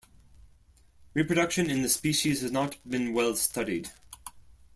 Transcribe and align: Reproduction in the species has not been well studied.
Reproduction 1.13 1.69
in 1.69 1.83
the 1.83 1.87
species 1.87 2.41
has 2.41 2.51
not 2.51 2.75
been 2.89 3.13
well 3.13 3.35
studied. 3.35 3.91